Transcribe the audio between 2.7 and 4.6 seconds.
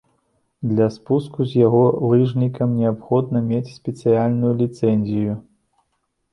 неабходна мець спецыяльную